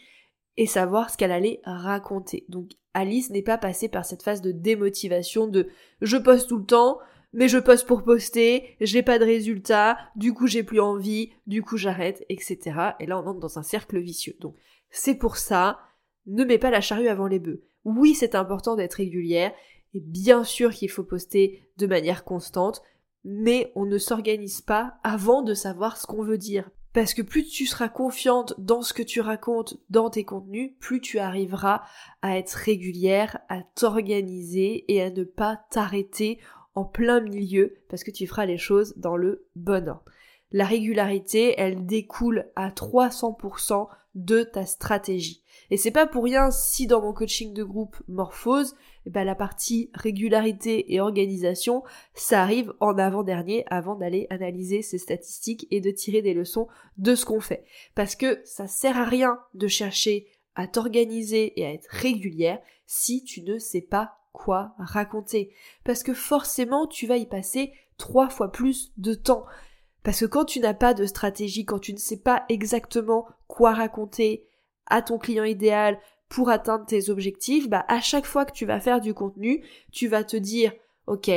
et 0.58 0.66
savoir 0.66 1.12
ce 1.12 1.18
qu'elle 1.18 1.32
allait 1.32 1.62
raconter. 1.64 2.44
Donc 2.50 2.72
Alice 2.94 3.30
n'est 3.30 3.42
pas 3.42 3.58
passée 3.58 3.88
par 3.88 4.04
cette 4.04 4.22
phase 4.22 4.42
de 4.42 4.52
démotivation 4.52 5.48
de 5.48 5.70
je 6.02 6.18
poste 6.18 6.50
tout 6.50 6.58
le 6.58 6.66
temps, 6.66 7.00
mais 7.34 7.48
je 7.48 7.58
poste 7.58 7.88
pour 7.88 8.04
poster, 8.04 8.76
j'ai 8.82 9.04
pas 9.04 9.20
de 9.20 9.26
résultats, 9.26 9.98
du 10.16 10.34
coup 10.34 10.48
j'ai 10.48 10.64
plus 10.64 10.80
envie, 10.80 11.32
du 11.48 11.62
coup 11.62 11.78
j'arrête, 11.78 12.26
etc. 12.30 12.60
Et 13.00 13.06
là 13.06 13.20
on 13.20 13.28
entre 13.28 13.40
dans 13.40 13.60
un 13.60 13.64
cercle 13.64 14.00
vicieux. 14.00 14.36
Donc 14.40 14.56
c'est 14.90 15.16
pour 15.16 15.38
ça, 15.38 15.80
ne 16.26 16.44
mets 16.44 16.58
pas 16.58 16.72
la 16.72 16.82
charrue 16.82 17.08
avant 17.08 17.28
les 17.28 17.40
bœufs. 17.40 17.64
Oui, 17.86 18.14
c'est 18.14 18.36
important 18.36 18.76
d'être 18.76 18.96
régulière, 18.96 19.54
et 19.94 20.00
bien 20.00 20.44
sûr 20.44 20.72
qu'il 20.72 20.90
faut 20.90 21.04
poster 21.04 21.68
de 21.78 21.88
manière 21.88 22.24
constante, 22.24 22.82
mais 23.24 23.72
on 23.76 23.86
ne 23.86 23.98
s'organise 23.98 24.62
pas 24.62 24.96
avant 25.04 25.42
de 25.42 25.54
savoir 25.54 25.98
ce 25.98 26.08
qu'on 26.08 26.24
veut 26.24 26.38
dire. 26.38 26.70
Parce 26.94 27.14
que 27.14 27.22
plus 27.22 27.46
tu 27.46 27.66
seras 27.66 27.88
confiante 27.88 28.54
dans 28.58 28.82
ce 28.82 28.94
que 28.94 29.04
tu 29.04 29.22
racontes 29.22 29.78
dans 29.90 30.10
tes 30.10 30.26
contenus, 30.26 30.74
plus 30.80 31.00
tu 31.00 31.20
arriveras 31.20 31.84
à 32.22 32.38
être 32.38 32.52
régulière, 32.52 33.40
à 33.48 33.62
t'organiser 33.76 34.84
et 34.92 35.02
à 35.02 35.10
ne 35.10 35.24
pas 35.24 35.62
t'arrêter 35.70 36.40
en 36.76 36.86
plein 36.86 37.22
milieu 37.22 37.76
parce 37.90 38.04
que 38.04 38.12
tu 38.12 38.28
feras 38.28 38.46
les 38.46 38.58
choses 38.58 38.94
dans 38.98 39.18
le 39.18 39.48
bon 39.56 39.88
ordre. 39.88 40.06
La 40.52 40.66
régularité, 40.66 41.56
elle 41.58 41.86
découle 41.86 42.52
à 42.56 42.70
300% 42.70 43.88
de 44.16 44.44
ta 44.44 44.66
stratégie. 44.66 45.42
Et 45.70 45.78
c'est 45.78 45.92
pas 45.92 46.06
pour 46.06 46.26
rien 46.26 46.52
si 46.52 46.86
dans 46.86 47.02
mon 47.02 47.14
coaching 47.14 47.54
de 47.54 47.64
groupe 47.64 47.96
Morphose, 48.10 48.76
eh 49.06 49.10
ben 49.10 49.24
la 49.24 49.36
partie 49.36 49.90
régularité 49.94 50.94
et 50.94 51.00
organisation, 51.00 51.84
ça 52.14 52.42
arrive 52.42 52.74
en 52.82 52.98
avant-dernier 52.98 53.64
avant 53.68 53.96
d'aller 53.96 54.28
analyser 54.30 54.82
ces 54.82 54.98
statistiques 54.98 55.68
et 55.72 55.80
de 55.80 55.92
tirer 55.92 56.22
des 56.22 56.34
leçons 56.34 56.68
de 56.98 57.16
ce 57.16 57.24
qu'on 57.24 57.40
fait. 57.40 57.64
Parce 57.96 58.18
que 58.18 58.42
ça 58.44 58.68
sert 58.68 58.98
à 58.98 59.06
rien 59.06 59.40
de 59.54 59.68
chercher 59.68 60.28
à 60.56 60.68
t'organiser 60.68 61.60
et 61.60 61.66
à 61.66 61.72
être 61.72 61.88
régulière 61.90 62.60
si 62.86 63.24
tu 63.24 63.42
ne 63.44 63.58
sais 63.58 63.82
pas 63.82 64.18
quoi 64.32 64.74
raconter. 64.78 65.54
Parce 65.84 66.04
que 66.04 66.14
forcément, 66.14 66.88
tu 66.88 67.08
vas 67.08 67.18
y 67.18 67.26
passer 67.26 67.74
trois 67.98 68.30
fois 68.30 68.52
plus 68.52 68.92
de 68.98 69.14
temps. 69.14 69.46
Parce 70.04 70.22
que 70.22 70.26
quand 70.26 70.46
tu 70.46 70.60
n'as 70.60 70.74
pas 70.74 70.94
de 70.94 71.06
stratégie, 71.06 71.66
quand 71.66 71.80
tu 71.80 71.94
ne 71.94 71.98
sais 71.98 72.18
pas 72.18 72.46
exactement 72.50 73.28
quoi 73.48 73.74
raconter 73.74 74.48
à 74.88 75.02
ton 75.02 75.18
client 75.20 75.44
idéal 75.44 76.00
pour 76.28 76.50
atteindre 76.50 76.86
tes 76.86 77.10
objectifs, 77.10 77.70
bah 77.70 77.86
à 77.88 78.00
chaque 78.00 78.26
fois 78.26 78.46
que 78.46 78.54
tu 78.54 78.66
vas 78.66 78.80
faire 78.80 79.02
du 79.02 79.14
contenu, 79.14 79.64
tu 79.92 80.08
vas 80.08 80.24
te 80.24 80.38
dire 80.38 80.74
OK, 81.08 81.30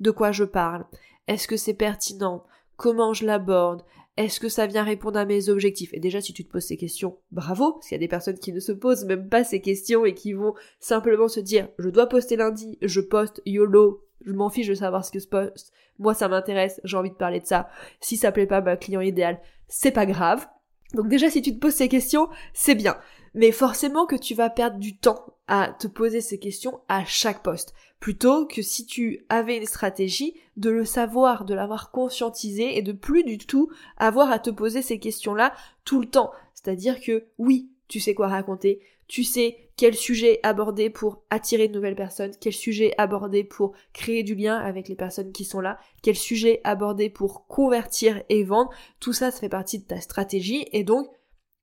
de 0.00 0.10
quoi 0.10 0.32
je 0.32 0.44
parle? 0.44 0.84
Est-ce 1.28 1.48
que 1.48 1.56
c'est 1.56 1.74
pertinent? 1.74 2.44
Comment 2.76 3.14
je 3.14 3.24
l'aborde? 3.24 3.82
Est-ce 4.16 4.38
que 4.38 4.48
ça 4.48 4.66
vient 4.66 4.84
répondre 4.84 5.18
à 5.18 5.24
mes 5.24 5.48
objectifs? 5.48 5.92
Et 5.92 6.00
déjà, 6.00 6.20
si 6.20 6.32
tu 6.32 6.44
te 6.44 6.52
poses 6.52 6.66
ces 6.66 6.76
questions, 6.76 7.18
bravo, 7.32 7.72
parce 7.72 7.88
qu'il 7.88 7.96
y 7.96 7.98
a 7.98 7.98
des 7.98 8.08
personnes 8.08 8.38
qui 8.38 8.52
ne 8.52 8.60
se 8.60 8.72
posent 8.72 9.04
même 9.04 9.28
pas 9.28 9.42
ces 9.42 9.60
questions 9.60 10.04
et 10.04 10.14
qui 10.14 10.32
vont 10.32 10.54
simplement 10.78 11.28
se 11.28 11.40
dire, 11.40 11.68
je 11.78 11.88
dois 11.88 12.08
poster 12.08 12.36
lundi, 12.36 12.78
je 12.80 13.00
poste 13.00 13.42
YOLO, 13.44 14.04
je 14.24 14.32
m'en 14.32 14.50
fiche 14.50 14.68
de 14.68 14.74
savoir 14.74 15.04
ce 15.04 15.10
que 15.10 15.18
je 15.18 15.28
poste, 15.28 15.72
moi 15.98 16.14
ça 16.14 16.28
m'intéresse, 16.28 16.80
j'ai 16.84 16.96
envie 16.96 17.10
de 17.10 17.16
parler 17.16 17.40
de 17.40 17.46
ça, 17.46 17.68
si 18.00 18.16
ça 18.16 18.30
plaît 18.30 18.46
pas 18.46 18.58
à 18.58 18.62
ma 18.62 18.76
client 18.76 19.00
idéal, 19.00 19.40
c'est 19.68 19.90
pas 19.90 20.06
grave. 20.06 20.46
Donc 20.94 21.08
déjà, 21.08 21.28
si 21.28 21.42
tu 21.42 21.52
te 21.52 21.58
poses 21.58 21.74
ces 21.74 21.88
questions, 21.88 22.28
c'est 22.52 22.76
bien. 22.76 22.96
Mais 23.34 23.50
forcément 23.50 24.06
que 24.06 24.14
tu 24.14 24.34
vas 24.34 24.48
perdre 24.48 24.78
du 24.78 24.96
temps 24.96 25.26
à 25.48 25.74
te 25.76 25.88
poser 25.88 26.20
ces 26.20 26.38
questions 26.38 26.80
à 26.88 27.04
chaque 27.04 27.42
poste. 27.42 27.74
Plutôt 28.04 28.44
que 28.44 28.60
si 28.60 28.84
tu 28.84 29.24
avais 29.30 29.56
une 29.56 29.64
stratégie, 29.64 30.34
de 30.58 30.68
le 30.68 30.84
savoir, 30.84 31.46
de 31.46 31.54
l'avoir 31.54 31.90
conscientisé 31.90 32.76
et 32.76 32.82
de 32.82 32.92
plus 32.92 33.24
du 33.24 33.38
tout 33.38 33.70
avoir 33.96 34.30
à 34.30 34.38
te 34.38 34.50
poser 34.50 34.82
ces 34.82 34.98
questions-là 34.98 35.54
tout 35.86 36.02
le 36.02 36.10
temps. 36.10 36.30
C'est-à-dire 36.52 37.00
que 37.00 37.24
oui, 37.38 37.70
tu 37.88 38.00
sais 38.00 38.12
quoi 38.12 38.28
raconter, 38.28 38.80
tu 39.08 39.24
sais 39.24 39.56
quel 39.78 39.94
sujet 39.94 40.38
aborder 40.42 40.90
pour 40.90 41.22
attirer 41.30 41.66
de 41.66 41.72
nouvelles 41.72 41.96
personnes, 41.96 42.32
quel 42.38 42.52
sujet 42.52 42.92
aborder 42.98 43.42
pour 43.42 43.72
créer 43.94 44.22
du 44.22 44.34
lien 44.34 44.58
avec 44.58 44.88
les 44.88 44.96
personnes 44.96 45.32
qui 45.32 45.46
sont 45.46 45.60
là, 45.60 45.78
quel 46.02 46.14
sujet 46.14 46.60
aborder 46.62 47.08
pour 47.08 47.46
convertir 47.46 48.22
et 48.28 48.44
vendre, 48.44 48.70
tout 49.00 49.14
ça, 49.14 49.30
ça 49.30 49.40
fait 49.40 49.48
partie 49.48 49.78
de 49.78 49.84
ta 49.84 50.02
stratégie 50.02 50.66
et 50.72 50.84
donc 50.84 51.08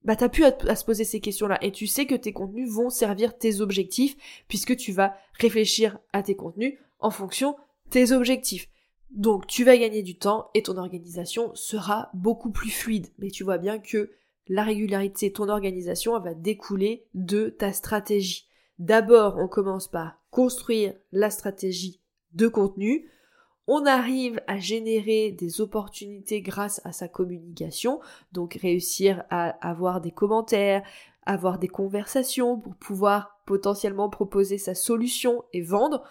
bah 0.03 0.15
t'as 0.15 0.29
pu 0.29 0.43
à, 0.43 0.75
se 0.75 0.85
poser 0.85 1.03
ces 1.03 1.19
questions-là 1.19 1.63
et 1.63 1.71
tu 1.71 1.87
sais 1.87 2.05
que 2.05 2.15
tes 2.15 2.33
contenus 2.33 2.69
vont 2.71 2.89
servir 2.89 3.37
tes 3.37 3.61
objectifs 3.61 4.15
puisque 4.47 4.75
tu 4.75 4.91
vas 4.91 5.15
réfléchir 5.39 5.99
à 6.11 6.23
tes 6.23 6.35
contenus 6.35 6.77
en 6.99 7.11
fonction 7.11 7.55
tes 7.89 8.11
objectifs. 8.11 8.69
Donc 9.11 9.45
tu 9.45 9.63
vas 9.63 9.77
gagner 9.77 10.01
du 10.01 10.17
temps 10.17 10.49
et 10.53 10.63
ton 10.63 10.77
organisation 10.77 11.53
sera 11.53 12.09
beaucoup 12.13 12.51
plus 12.51 12.69
fluide. 12.69 13.07
Mais 13.19 13.29
tu 13.29 13.43
vois 13.43 13.57
bien 13.57 13.77
que 13.77 14.11
la 14.47 14.63
régularité, 14.63 15.31
ton 15.31 15.49
organisation, 15.49 16.17
va 16.19 16.33
découler 16.33 17.05
de 17.13 17.49
ta 17.49 17.73
stratégie. 17.73 18.47
D'abord, 18.79 19.37
on 19.37 19.47
commence 19.47 19.87
par 19.87 20.19
construire 20.31 20.93
la 21.11 21.29
stratégie 21.29 22.01
de 22.33 22.47
contenu 22.47 23.09
on 23.67 23.85
arrive 23.85 24.41
à 24.47 24.57
générer 24.59 25.31
des 25.31 25.61
opportunités 25.61 26.41
grâce 26.41 26.81
à 26.83 26.91
sa 26.91 27.07
communication, 27.07 27.99
donc 28.31 28.55
réussir 28.61 29.23
à 29.29 29.49
avoir 29.67 30.01
des 30.01 30.11
commentaires, 30.11 30.83
avoir 31.25 31.59
des 31.59 31.67
conversations 31.67 32.59
pour 32.59 32.75
pouvoir 32.75 33.41
potentiellement 33.45 34.09
proposer 34.09 34.57
sa 34.57 34.75
solution 34.75 35.43
et 35.53 35.61
vendre. 35.61 36.03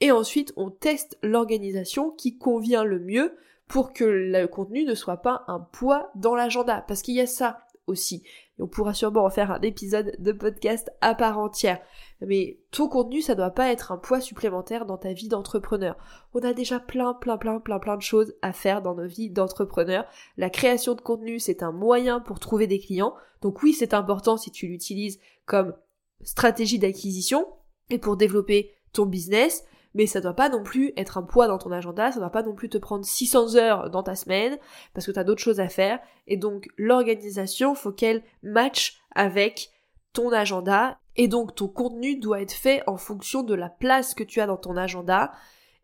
Et 0.00 0.10
ensuite, 0.10 0.52
on 0.56 0.70
teste 0.70 1.18
l'organisation 1.22 2.10
qui 2.10 2.38
convient 2.38 2.84
le 2.84 2.98
mieux 2.98 3.36
pour 3.68 3.92
que 3.92 4.04
le 4.04 4.46
contenu 4.46 4.84
ne 4.84 4.94
soit 4.94 5.18
pas 5.18 5.44
un 5.48 5.60
poids 5.60 6.10
dans 6.14 6.34
l'agenda. 6.34 6.84
Parce 6.86 7.02
qu'il 7.02 7.14
y 7.14 7.20
a 7.20 7.26
ça 7.26 7.60
aussi. 7.86 8.22
Et 8.58 8.62
on 8.62 8.68
pourra 8.68 8.94
sûrement 8.94 9.24
en 9.24 9.30
faire 9.30 9.50
un 9.50 9.60
épisode 9.60 10.14
de 10.18 10.32
podcast 10.32 10.90
à 11.00 11.14
part 11.14 11.38
entière. 11.38 11.80
Mais 12.26 12.60
ton 12.70 12.88
contenu, 12.88 13.20
ça 13.20 13.34
doit 13.34 13.50
pas 13.50 13.70
être 13.70 13.92
un 13.92 13.98
poids 13.98 14.20
supplémentaire 14.20 14.86
dans 14.86 14.96
ta 14.96 15.12
vie 15.12 15.28
d'entrepreneur. 15.28 15.96
On 16.34 16.40
a 16.40 16.52
déjà 16.52 16.78
plein, 16.78 17.14
plein, 17.14 17.36
plein, 17.36 17.58
plein, 17.58 17.78
plein 17.78 17.96
de 17.96 18.02
choses 18.02 18.34
à 18.42 18.52
faire 18.52 18.82
dans 18.82 18.94
nos 18.94 19.06
vies 19.06 19.30
d'entrepreneur. 19.30 20.04
La 20.36 20.50
création 20.50 20.94
de 20.94 21.00
contenu, 21.00 21.40
c'est 21.40 21.62
un 21.62 21.72
moyen 21.72 22.20
pour 22.20 22.38
trouver 22.38 22.66
des 22.66 22.78
clients. 22.78 23.14
Donc 23.40 23.62
oui, 23.62 23.72
c'est 23.72 23.94
important 23.94 24.36
si 24.36 24.50
tu 24.50 24.66
l'utilises 24.66 25.18
comme 25.46 25.74
stratégie 26.22 26.78
d'acquisition 26.78 27.46
et 27.90 27.98
pour 27.98 28.16
développer 28.16 28.72
ton 28.92 29.06
business 29.06 29.64
mais 29.94 30.06
ça 30.06 30.20
doit 30.20 30.34
pas 30.34 30.48
non 30.48 30.62
plus 30.62 30.92
être 30.96 31.18
un 31.18 31.22
poids 31.22 31.48
dans 31.48 31.58
ton 31.58 31.70
agenda, 31.70 32.12
ça 32.12 32.20
doit 32.20 32.30
pas 32.30 32.42
non 32.42 32.54
plus 32.54 32.68
te 32.68 32.78
prendre 32.78 33.04
600 33.04 33.56
heures 33.56 33.90
dans 33.90 34.02
ta 34.02 34.14
semaine, 34.14 34.58
parce 34.94 35.06
que 35.06 35.12
tu 35.12 35.18
as 35.18 35.24
d'autres 35.24 35.42
choses 35.42 35.60
à 35.60 35.68
faire, 35.68 36.00
et 36.26 36.36
donc 36.36 36.68
l'organisation, 36.76 37.74
faut 37.74 37.92
qu'elle 37.92 38.22
matche 38.42 39.00
avec 39.14 39.70
ton 40.12 40.32
agenda, 40.32 40.98
et 41.16 41.28
donc 41.28 41.54
ton 41.54 41.68
contenu 41.68 42.16
doit 42.16 42.42
être 42.42 42.52
fait 42.52 42.82
en 42.86 42.96
fonction 42.96 43.42
de 43.42 43.54
la 43.54 43.68
place 43.68 44.14
que 44.14 44.24
tu 44.24 44.40
as 44.40 44.46
dans 44.46 44.56
ton 44.56 44.76
agenda, 44.76 45.32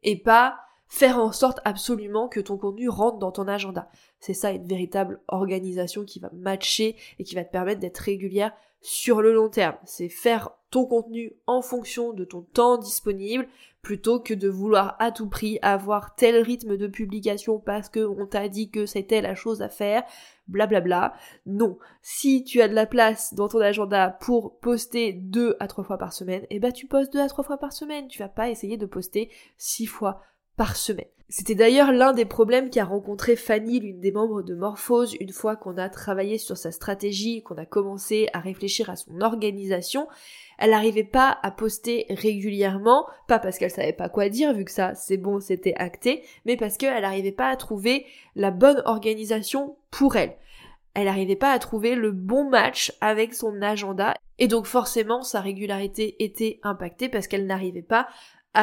et 0.03 0.17
pas 0.17 0.59
faire 0.89 1.19
en 1.19 1.33
sorte 1.33 1.61
absolument 1.65 2.29
que 2.29 2.41
ton 2.41 2.57
contenu 2.57 2.89
rentre 2.89 3.19
dans 3.19 3.33
ton 3.33 3.47
agenda. 3.47 3.91
C'est 4.21 4.35
ça 4.35 4.51
une 4.51 4.67
véritable 4.67 5.21
organisation 5.29 6.05
qui 6.05 6.19
va 6.19 6.31
matcher 6.33 6.97
et 7.19 7.25
qui 7.25 7.35
va 7.35 7.45
te 7.45 7.53
permettre 7.53 7.81
d'être 7.81 7.99
régulière 7.99 8.53
sur 8.81 9.21
le 9.21 9.35
long 9.35 9.49
terme. 9.49 9.77
C'est 9.85 10.09
faire 10.09 10.51
ton 10.71 10.87
contenu 10.87 11.35
en 11.47 11.63
fonction 11.63 12.13
de 12.13 12.25
ton 12.25 12.43
temps 12.43 12.79
disponible 12.79 13.47
plutôt 13.89 14.21
que 14.21 14.35
de 14.35 14.51
vouloir 14.51 14.97
à 14.99 15.11
tout 15.13 15.31
prix 15.31 15.59
avoir 15.63 16.15
tel 16.15 16.43
rythme 16.43 16.77
de 16.77 16.87
publication 16.89 17.59
parce 17.59 17.89
que 17.89 18.01
on 18.01 18.27
t'a 18.27 18.51
dit 18.51 18.71
que 18.71 18.85
c'était 18.85 19.23
la 19.23 19.35
chose 19.35 19.63
à 19.63 19.71
faire, 19.71 20.03
blablabla. 20.47 21.15
Non. 21.47 21.79
Si 22.03 22.45
tu 22.45 22.61
as 22.61 22.69
de 22.69 22.75
la 22.75 22.85
place 22.85 23.33
dans 23.33 23.49
ton 23.49 23.61
agenda 23.61 24.11
pour 24.21 24.59
poster 24.59 25.15
deux 25.15 25.57
à 25.59 25.69
trois 25.69 25.85
fois 25.85 25.97
par 25.97 26.13
semaine, 26.13 26.45
eh 26.51 26.59
ben 26.59 26.71
tu 26.71 26.87
postes 26.87 27.15
deux 27.15 27.23
à 27.23 27.29
trois 27.29 27.45
fois 27.45 27.57
par 27.57 27.73
semaine. 27.73 28.09
Tu 28.09 28.19
vas 28.19 28.29
pas 28.29 28.51
essayer 28.51 28.77
de 28.77 28.85
poster 28.85 29.31
six 29.57 29.87
fois 29.87 30.21
par 30.59 30.77
semaine. 30.77 31.09
C'était 31.31 31.55
d'ailleurs 31.55 31.93
l'un 31.93 32.15
des 32.15 32.25
problèmes 32.25 32.71
qu'a 32.71 32.87
rencontré 32.87 33.37
Fanny, 33.37 33.81
l'une 33.81 34.01
des 34.01 34.13
membres 34.13 34.41
de 34.41 34.55
Morphose, 34.55 35.15
une 35.21 35.33
fois 35.33 35.57
qu'on 35.57 35.77
a 35.77 35.91
travaillé 35.91 36.39
sur 36.39 36.57
sa 36.57 36.73
stratégie, 36.73 37.43
qu'on 37.43 37.59
a 37.59 37.67
commencé 37.67 38.31
à 38.33 38.41
réfléchir 38.41 38.89
à 38.89 38.97
son 38.97 39.21
organisation. 39.21 40.09
Elle 40.57 40.71
n'arrivait 40.71 41.05
pas 41.05 41.39
à 41.43 41.51
poster 41.51 42.07
régulièrement, 42.09 43.07
pas 43.27 43.39
parce 43.39 43.59
qu'elle 43.59 43.71
savait 43.71 43.93
pas 43.93 44.09
quoi 44.09 44.31
dire, 44.31 44.55
vu 44.55 44.65
que 44.65 44.71
ça 44.71 44.95
c'est 44.95 45.19
bon, 45.19 45.39
c'était 45.39 45.75
acté, 45.77 46.23
mais 46.47 46.57
parce 46.57 46.79
qu'elle 46.79 47.03
n'arrivait 47.03 47.31
pas 47.31 47.51
à 47.51 47.57
trouver 47.57 48.07
la 48.35 48.51
bonne 48.51 48.81
organisation 48.87 49.77
pour 49.91 50.17
elle. 50.17 50.35
Elle 50.95 51.05
n'arrivait 51.05 51.37
pas 51.37 51.53
à 51.53 51.59
trouver 51.59 51.95
le 51.95 52.11
bon 52.11 52.49
match 52.49 52.91
avec 53.03 53.35
son 53.35 53.61
agenda, 53.61 54.15
et 54.39 54.49
donc 54.49 54.65
forcément 54.65 55.23
sa 55.23 55.43
régularité 55.43 56.17
était 56.25 56.59
impactée 56.63 57.11
parce 57.11 57.27
qu'elle 57.27 57.47
n'arrivait 57.47 57.83
pas 57.83 58.09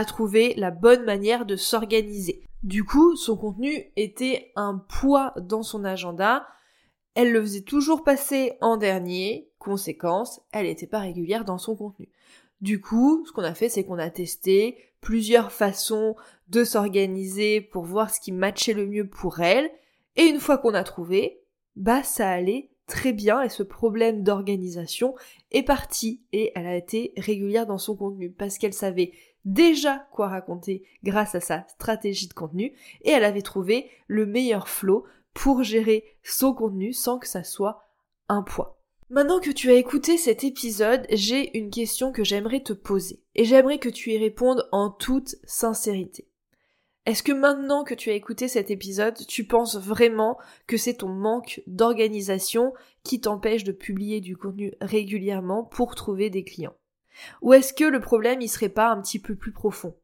trouver 0.04 0.54
la 0.56 0.72
bonne 0.72 1.06
manière 1.06 1.46
de 1.46 1.56
s'organiser. 1.56 2.44
Du 2.64 2.84
coup, 2.84 3.16
son 3.16 3.38
contenu 3.38 3.92
était 3.96 4.52
un 4.56 4.78
poids 4.78 5.34
dans 5.38 5.64
son 5.64 5.86
agenda. 5.86 6.48
Elle 7.14 7.32
le 7.32 7.42
faisait 7.42 7.62
toujours 7.62 8.04
passer 8.04 8.54
en 8.60 8.76
dernier. 8.76 9.50
Conséquence, 9.60 10.42
elle 10.52 10.66
n'était 10.66 10.88
pas 10.88 11.00
régulière 11.00 11.46
dans 11.46 11.60
son 11.60 11.76
contenu. 11.76 12.10
Du 12.62 12.82
coup, 12.82 13.24
ce 13.26 13.32
qu'on 13.32 13.44
a 13.44 13.54
fait, 13.54 13.70
c'est 13.70 13.84
qu'on 13.84 14.00
a 14.00 14.10
testé 14.10 14.78
plusieurs 15.00 15.52
façons 15.52 16.16
de 16.50 16.64
s'organiser 16.64 17.62
pour 17.62 17.86
voir 17.86 18.10
ce 18.10 18.20
qui 18.20 18.32
matchait 18.32 18.74
le 18.74 18.88
mieux 18.88 19.08
pour 19.08 19.40
elle. 19.40 19.70
Et 20.16 20.24
une 20.24 20.40
fois 20.40 20.58
qu'on 20.58 20.74
a 20.74 20.84
trouvé, 20.84 21.42
bah 21.76 22.04
ça 22.04 22.30
allait 22.30 22.70
très 22.88 23.14
bien 23.14 23.42
et 23.42 23.50
ce 23.50 23.64
problème 23.64 24.24
d'organisation 24.24 25.16
est 25.52 25.64
parti 25.64 26.22
et 26.32 26.52
elle 26.56 26.68
a 26.68 26.76
été 26.76 27.14
régulière 27.18 27.66
dans 27.66 27.78
son 27.78 27.96
contenu 27.96 28.32
parce 28.32 28.58
qu'elle 28.58 28.74
savait 28.74 29.12
déjà 29.44 30.08
quoi 30.12 30.28
raconter 30.28 30.84
grâce 31.04 31.36
à 31.36 31.40
sa 31.40 31.66
stratégie 31.68 32.28
de 32.28 32.34
contenu 32.34 32.74
et 33.02 33.12
elle 33.12 33.24
avait 33.24 33.42
trouvé 33.42 33.90
le 34.08 34.26
meilleur 34.26 34.68
flow 34.68 35.06
pour 35.34 35.64
gérer 35.64 36.04
son 36.24 36.54
contenu 36.54 36.94
sans 36.94 37.20
que 37.20 37.28
ça 37.28 37.44
soit 37.44 37.82
un 38.28 38.42
poids. 38.42 38.82
Maintenant 39.10 39.40
que 39.40 39.52
tu 39.52 39.70
as 39.70 39.76
écouté 39.76 40.18
cet 40.18 40.44
épisode, 40.44 41.06
j'ai 41.12 41.56
une 41.58 41.70
question 41.70 42.12
que 42.12 42.24
j'aimerais 42.24 42.62
te 42.62 42.74
poser 42.74 43.22
et 43.36 43.46
j'aimerais 43.46 43.78
que 43.78 43.90
tu 43.90 44.12
y 44.12 44.18
répondes 44.18 44.68
en 44.72 44.90
toute 44.90 45.36
sincérité. 45.44 46.28
Est-ce 47.06 47.22
que 47.22 47.32
maintenant 47.32 47.84
que 47.84 47.94
tu 47.94 48.10
as 48.10 48.14
écouté 48.14 48.48
cet 48.48 48.72
épisode, 48.72 49.16
tu 49.28 49.46
penses 49.46 49.78
vraiment 49.78 50.40
que 50.66 50.76
c'est 50.76 50.96
ton 50.96 51.10
manque 51.10 51.62
d'organisation 51.68 52.74
qui 53.04 53.22
t'empêche 53.22 53.64
de 53.64 53.72
publier 53.72 54.22
du 54.22 54.36
contenu 54.36 54.74
régulièrement 54.82 55.64
pour 55.64 55.94
trouver 55.94 56.32
des 56.32 56.44
clients? 56.44 56.76
Ou 57.42 57.54
est-ce 57.54 57.74
que 57.74 57.86
le 57.86 58.00
problème 58.00 58.42
il 58.42 58.50
serait 58.50 58.70
pas 58.70 58.90
un 58.90 59.02
petit 59.02 59.20
peu 59.20 59.36
plus 59.36 59.52
profond? 59.52 59.96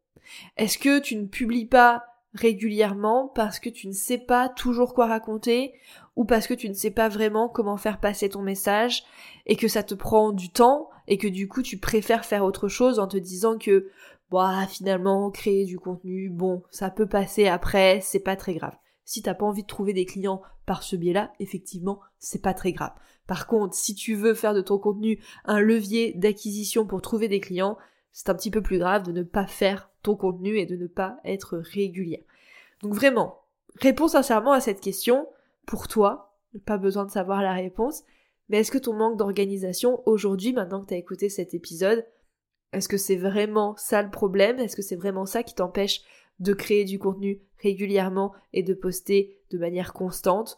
Est-ce 0.58 0.78
que 0.78 1.00
tu 1.00 1.16
ne 1.16 1.26
publies 1.26 1.66
pas 1.66 2.06
régulièrement 2.34 3.28
parce 3.28 3.60
que 3.60 3.70
tu 3.70 3.88
ne 3.88 3.94
sais 3.94 4.20
pas 4.20 4.48
toujours 4.48 4.94
quoi 4.94 5.08
raconter 5.08 5.74
ou 6.16 6.24
parce 6.24 6.48
que 6.48 6.54
tu 6.54 6.70
ne 6.70 6.74
sais 6.74 6.92
pas 6.92 7.10
vraiment 7.10 7.50
comment 7.50 7.78
faire 7.78 8.00
passer 8.00 8.30
ton 8.30 8.42
message 8.42 9.04
et 9.46 9.56
que 9.56 9.68
ça 9.68 9.84
te 9.84 9.94
prend 9.94 10.32
du 10.32 10.50
temps 10.50 10.90
et 11.08 11.18
que 11.18 11.28
du 11.28 11.48
coup 11.48 11.62
tu 11.62 11.78
préfères 11.78 12.24
faire 12.24 12.46
autre 12.46 12.70
chose 12.70 13.00
en 13.00 13.08
te 13.08 13.18
disant 13.18 13.58
que 13.58 13.90
bah 14.32 14.66
finalement 14.68 15.30
créer 15.30 15.66
du 15.66 15.78
contenu 15.78 16.30
bon 16.30 16.64
ça 16.72 16.90
peut 16.90 17.08
passer 17.08 17.48
après 17.48 18.00
c'est 18.02 18.22
pas 18.22 18.36
très 18.36 18.56
grave 18.56 18.76
si 19.12 19.22
t'as 19.22 19.34
pas 19.34 19.46
envie 19.46 19.64
de 19.64 19.68
trouver 19.68 19.92
des 19.92 20.06
clients 20.06 20.42
par 20.66 20.84
ce 20.84 20.96
biais-là, 20.96 21.34
effectivement, 21.40 22.00
c'est 22.18 22.42
pas 22.42 22.54
très 22.54 22.72
grave. 22.72 22.94
Par 23.28 23.46
contre, 23.46 23.76
si 23.76 23.94
tu 23.94 24.16
veux 24.16 24.34
faire 24.34 24.54
de 24.54 24.62
ton 24.62 24.78
contenu 24.78 25.22
un 25.44 25.60
levier 25.60 26.14
d'acquisition 26.14 26.86
pour 26.86 27.02
trouver 27.02 27.28
des 27.28 27.42
clients, 27.42 27.78
c'est 28.14 28.30
un 28.30 28.36
petit 28.36 28.52
peu 28.52 28.62
plus 28.62 28.80
grave 28.80 29.04
de 29.04 29.12
ne 29.12 29.24
pas 29.24 29.48
faire 29.48 29.90
ton 30.02 30.16
contenu 30.16 30.58
et 30.58 30.66
de 30.66 30.78
ne 30.78 30.88
pas 30.88 31.18
être 31.26 31.58
régulier. 31.58 32.26
Donc 32.82 32.94
vraiment, 32.94 33.42
réponds 33.76 34.08
sincèrement 34.08 34.54
à 34.54 34.62
cette 34.62 34.80
question 34.80 35.28
pour 35.66 35.90
toi, 35.90 36.38
pas 36.66 36.78
besoin 36.78 37.06
de 37.06 37.12
savoir 37.12 37.42
la 37.42 37.54
réponse, 37.54 38.04
mais 38.48 38.60
est-ce 38.60 38.72
que 38.72 38.78
ton 38.78 38.94
manque 38.94 39.18
d'organisation 39.18 40.02
aujourd'hui, 40.06 40.54
maintenant 40.54 40.82
que 40.82 40.88
tu 40.88 40.94
as 40.94 40.98
écouté 40.98 41.28
cet 41.28 41.54
épisode, 41.54 42.06
est-ce 42.74 42.88
que 42.88 42.98
c'est 42.98 43.18
vraiment 43.18 43.76
ça 43.78 44.02
le 44.02 44.10
problème? 44.10 44.60
Est-ce 44.60 44.76
que 44.76 44.82
c'est 44.82 44.96
vraiment 44.96 45.26
ça 45.26 45.44
qui 45.44 45.56
t'empêche 45.56 46.02
de 46.40 46.54
créer 46.54 46.86
du 46.86 47.00
contenu 47.00 47.42
régulièrement 47.62 48.34
et 48.54 48.64
de 48.64 48.74
poster 48.74 49.38
de 49.52 49.58
manière 49.58 49.94
constante? 49.94 50.58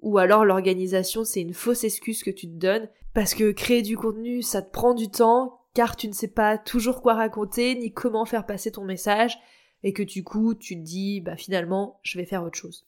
Ou 0.00 0.18
alors 0.18 0.44
l'organisation 0.44 1.24
c'est 1.24 1.40
une 1.40 1.54
fausse 1.54 1.84
excuse 1.84 2.22
que 2.22 2.30
tu 2.30 2.46
te 2.46 2.58
donnes? 2.58 2.88
Parce 3.14 3.34
que 3.34 3.52
créer 3.52 3.82
du 3.82 3.96
contenu 3.96 4.42
ça 4.42 4.62
te 4.62 4.70
prend 4.70 4.94
du 4.94 5.10
temps 5.10 5.60
car 5.74 5.96
tu 5.96 6.08
ne 6.08 6.12
sais 6.12 6.28
pas 6.28 6.58
toujours 6.58 7.02
quoi 7.02 7.14
raconter 7.14 7.74
ni 7.76 7.92
comment 7.92 8.24
faire 8.24 8.46
passer 8.46 8.72
ton 8.72 8.84
message 8.84 9.38
et 9.84 9.92
que 9.92 10.02
du 10.02 10.24
coup 10.24 10.54
tu 10.54 10.74
te 10.74 10.82
dis 10.82 11.20
bah 11.20 11.36
finalement 11.36 12.00
je 12.02 12.18
vais 12.18 12.26
faire 12.26 12.42
autre 12.42 12.58
chose. 12.58 12.87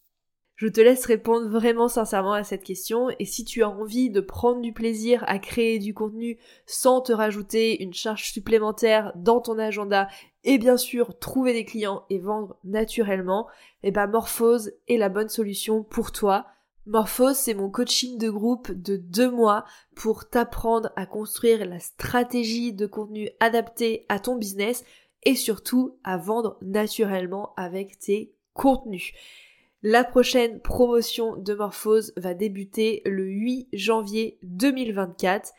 Je 0.60 0.68
te 0.68 0.82
laisse 0.82 1.06
répondre 1.06 1.48
vraiment 1.48 1.88
sincèrement 1.88 2.34
à 2.34 2.44
cette 2.44 2.64
question 2.64 3.08
et 3.18 3.24
si 3.24 3.46
tu 3.46 3.62
as 3.62 3.70
envie 3.70 4.10
de 4.10 4.20
prendre 4.20 4.60
du 4.60 4.74
plaisir 4.74 5.24
à 5.26 5.38
créer 5.38 5.78
du 5.78 5.94
contenu 5.94 6.36
sans 6.66 7.00
te 7.00 7.14
rajouter 7.14 7.82
une 7.82 7.94
charge 7.94 8.30
supplémentaire 8.30 9.10
dans 9.16 9.40
ton 9.40 9.58
agenda 9.58 10.06
et 10.44 10.58
bien 10.58 10.76
sûr 10.76 11.18
trouver 11.18 11.54
des 11.54 11.64
clients 11.64 12.04
et 12.10 12.18
vendre 12.18 12.58
naturellement, 12.62 13.46
eh 13.82 13.90
ben 13.90 14.06
Morphose 14.06 14.72
est 14.86 14.98
la 14.98 15.08
bonne 15.08 15.30
solution 15.30 15.82
pour 15.82 16.12
toi. 16.12 16.44
Morphose, 16.84 17.36
c'est 17.36 17.54
mon 17.54 17.70
coaching 17.70 18.18
de 18.18 18.28
groupe 18.28 18.70
de 18.70 18.96
deux 18.96 19.30
mois 19.30 19.64
pour 19.96 20.28
t'apprendre 20.28 20.92
à 20.94 21.06
construire 21.06 21.64
la 21.64 21.78
stratégie 21.78 22.74
de 22.74 22.84
contenu 22.84 23.30
adaptée 23.40 24.04
à 24.10 24.20
ton 24.20 24.36
business 24.36 24.84
et 25.22 25.36
surtout 25.36 25.96
à 26.04 26.18
vendre 26.18 26.58
naturellement 26.60 27.54
avec 27.56 27.98
tes 27.98 28.34
contenus. 28.52 29.14
La 29.82 30.04
prochaine 30.04 30.60
promotion 30.60 31.36
de 31.36 31.54
Morphose 31.54 32.12
va 32.18 32.34
débuter 32.34 33.00
le 33.06 33.24
8 33.24 33.68
janvier 33.72 34.38
2024 34.42 35.52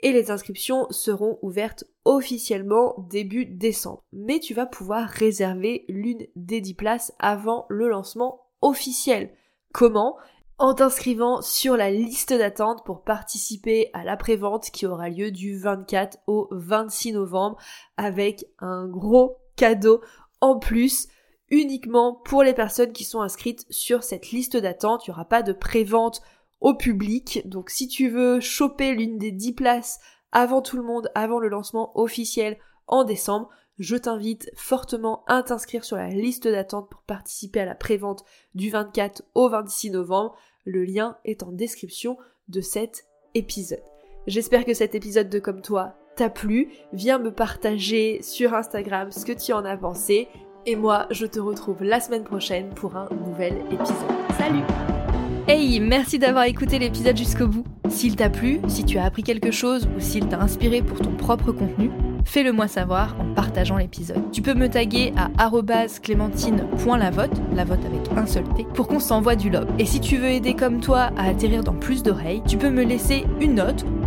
et 0.00 0.10
les 0.10 0.32
inscriptions 0.32 0.88
seront 0.90 1.38
ouvertes 1.42 1.84
officiellement 2.04 2.96
début 3.08 3.46
décembre. 3.46 4.02
Mais 4.12 4.40
tu 4.40 4.52
vas 4.52 4.66
pouvoir 4.66 5.08
réserver 5.08 5.84
l'une 5.88 6.26
des 6.34 6.60
10 6.60 6.74
places 6.74 7.12
avant 7.20 7.66
le 7.68 7.88
lancement 7.88 8.40
officiel. 8.62 9.32
Comment? 9.72 10.16
En 10.58 10.74
t'inscrivant 10.74 11.40
sur 11.40 11.76
la 11.76 11.92
liste 11.92 12.32
d'attente 12.32 12.84
pour 12.84 13.04
participer 13.04 13.90
à 13.92 14.02
la 14.02 14.16
prévente 14.16 14.72
qui 14.72 14.86
aura 14.86 15.08
lieu 15.08 15.30
du 15.30 15.56
24 15.56 16.18
au 16.26 16.48
26 16.50 17.12
novembre 17.12 17.58
avec 17.96 18.44
un 18.58 18.88
gros 18.88 19.38
cadeau 19.54 20.00
en 20.40 20.58
plus 20.58 21.06
uniquement 21.52 22.14
pour 22.14 22.42
les 22.42 22.54
personnes 22.54 22.92
qui 22.92 23.04
sont 23.04 23.20
inscrites 23.20 23.66
sur 23.70 24.02
cette 24.02 24.32
liste 24.32 24.56
d'attente. 24.56 25.06
Il 25.06 25.10
n'y 25.10 25.14
aura 25.14 25.26
pas 25.26 25.42
de 25.42 25.52
prévente 25.52 26.22
au 26.60 26.74
public. 26.74 27.42
Donc 27.44 27.70
si 27.70 27.86
tu 27.86 28.08
veux 28.08 28.40
choper 28.40 28.94
l'une 28.94 29.18
des 29.18 29.30
10 29.30 29.52
places 29.52 30.00
avant 30.32 30.62
tout 30.62 30.76
le 30.76 30.82
monde, 30.82 31.10
avant 31.14 31.38
le 31.38 31.48
lancement 31.48 31.92
officiel 32.00 32.56
en 32.86 33.04
décembre, 33.04 33.50
je 33.78 33.96
t'invite 33.96 34.50
fortement 34.54 35.24
à 35.26 35.42
t'inscrire 35.42 35.84
sur 35.84 35.96
la 35.96 36.08
liste 36.08 36.48
d'attente 36.48 36.88
pour 36.90 37.02
participer 37.02 37.60
à 37.60 37.66
la 37.66 37.74
prévente 37.74 38.24
du 38.54 38.70
24 38.70 39.22
au 39.34 39.50
26 39.50 39.90
novembre. 39.90 40.34
Le 40.64 40.84
lien 40.84 41.18
est 41.24 41.42
en 41.42 41.52
description 41.52 42.16
de 42.48 42.62
cet 42.62 43.04
épisode. 43.34 43.82
J'espère 44.26 44.64
que 44.64 44.74
cet 44.74 44.94
épisode 44.94 45.28
de 45.28 45.38
Comme 45.38 45.60
toi 45.60 45.96
t'a 46.16 46.30
plu. 46.30 46.72
Viens 46.92 47.18
me 47.18 47.32
partager 47.32 48.22
sur 48.22 48.54
Instagram 48.54 49.10
ce 49.10 49.26
que 49.26 49.32
tu 49.32 49.52
en 49.52 49.64
as 49.64 49.76
pensé. 49.76 50.28
Et 50.64 50.76
moi, 50.76 51.06
je 51.10 51.26
te 51.26 51.40
retrouve 51.40 51.82
la 51.82 51.98
semaine 51.98 52.22
prochaine 52.22 52.68
pour 52.70 52.96
un 52.96 53.08
nouvel 53.26 53.54
épisode. 53.72 53.96
Salut 54.38 54.62
Hey, 55.48 55.80
merci 55.80 56.20
d'avoir 56.20 56.44
écouté 56.44 56.78
l'épisode 56.78 57.16
jusqu'au 57.16 57.48
bout. 57.48 57.64
S'il 57.88 58.14
t'a 58.14 58.30
plu, 58.30 58.60
si 58.68 58.84
tu 58.84 58.96
as 58.96 59.04
appris 59.04 59.24
quelque 59.24 59.50
chose 59.50 59.88
ou 59.96 60.00
s'il 60.00 60.28
t'a 60.28 60.38
inspiré 60.38 60.80
pour 60.80 61.00
ton 61.00 61.10
propre 61.16 61.50
contenu, 61.50 61.90
fais-le 62.24 62.52
moi 62.52 62.68
savoir 62.68 63.16
en 63.18 63.34
partageant 63.34 63.76
l'épisode. 63.76 64.30
Tu 64.30 64.40
peux 64.40 64.54
me 64.54 64.68
taguer 64.68 65.12
à 65.16 65.50
clémentine.lavote, 66.00 67.42
la 67.56 67.64
vote 67.64 67.84
avec 67.84 68.16
un 68.16 68.26
seul 68.26 68.44
T, 68.54 68.64
pour 68.72 68.86
qu'on 68.86 69.00
s'envoie 69.00 69.34
du 69.34 69.50
love. 69.50 69.66
Et 69.80 69.84
si 69.84 70.00
tu 70.00 70.16
veux 70.16 70.30
aider 70.30 70.54
comme 70.54 70.80
toi 70.80 71.10
à 71.16 71.28
atterrir 71.28 71.64
dans 71.64 71.74
plus 71.74 72.04
d'oreilles, 72.04 72.42
tu 72.46 72.56
peux 72.56 72.70
me 72.70 72.84
laisser 72.84 73.24
une 73.40 73.56
note 73.56 73.84